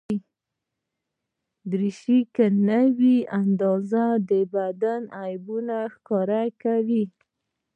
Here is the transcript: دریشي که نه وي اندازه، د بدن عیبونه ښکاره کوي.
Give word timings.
دریشي 1.71 2.19
که 2.35 2.45
نه 2.67 2.79
وي 2.97 3.17
اندازه، 3.41 4.05
د 4.29 4.31
بدن 4.53 5.01
عیبونه 5.23 5.77
ښکاره 5.93 6.43
کوي. 6.61 7.03